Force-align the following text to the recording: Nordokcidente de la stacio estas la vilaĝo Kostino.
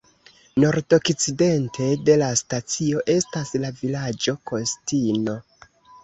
Nordokcidente 0.61 1.89
de 2.07 2.15
la 2.21 2.29
stacio 2.41 3.03
estas 3.15 3.51
la 3.65 3.71
vilaĝo 3.83 4.35
Kostino. 4.53 5.37